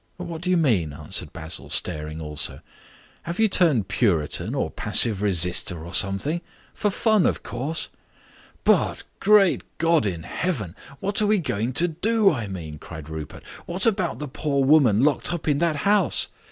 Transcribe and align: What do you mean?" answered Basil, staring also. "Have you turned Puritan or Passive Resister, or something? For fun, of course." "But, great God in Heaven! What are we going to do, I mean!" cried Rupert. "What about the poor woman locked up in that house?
What 0.17 0.41
do 0.41 0.49
you 0.49 0.57
mean?" 0.57 0.93
answered 0.93 1.31
Basil, 1.31 1.69
staring 1.69 2.19
also. 2.19 2.61
"Have 3.21 3.37
you 3.39 3.47
turned 3.47 3.87
Puritan 3.87 4.55
or 4.55 4.71
Passive 4.71 5.21
Resister, 5.21 5.85
or 5.85 5.93
something? 5.93 6.41
For 6.73 6.89
fun, 6.89 7.27
of 7.27 7.43
course." 7.43 7.87
"But, 8.63 9.03
great 9.19 9.61
God 9.77 10.07
in 10.07 10.23
Heaven! 10.23 10.75
What 11.01 11.21
are 11.21 11.27
we 11.27 11.37
going 11.37 11.73
to 11.73 11.87
do, 11.87 12.33
I 12.33 12.47
mean!" 12.47 12.79
cried 12.79 13.09
Rupert. 13.09 13.43
"What 13.67 13.85
about 13.85 14.17
the 14.17 14.27
poor 14.27 14.63
woman 14.65 15.03
locked 15.03 15.31
up 15.31 15.47
in 15.47 15.59
that 15.59 15.75
house? 15.75 16.29